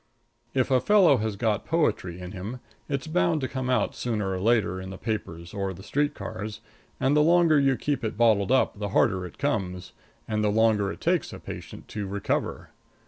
If 0.55 0.71
a 0.71 0.81
fellow 0.81 1.17
has 1.17 1.35
got 1.35 1.63
poetry 1.67 2.19
in 2.19 2.31
him 2.31 2.59
it's 2.89 3.05
bound 3.05 3.39
to 3.41 3.47
come 3.47 3.69
out 3.69 3.93
sooner 3.93 4.31
or 4.31 4.39
later 4.39 4.81
in 4.81 4.89
the 4.89 4.97
papers 4.97 5.53
or 5.53 5.75
the 5.75 5.83
street 5.83 6.15
cars; 6.15 6.59
and 6.99 7.15
the 7.15 7.21
longer 7.21 7.59
you 7.59 7.77
keep 7.77 8.03
it 8.03 8.17
bottled 8.17 8.51
up 8.51 8.79
the 8.79 8.89
harder 8.89 9.27
it 9.27 9.37
comes, 9.37 9.91
and 10.27 10.43
the 10.43 10.49
longer 10.49 10.91
it 10.91 11.01
takes 11.01 11.29
the 11.29 11.37
patient 11.39 11.87
to 11.89 12.07
recover. 12.07 12.69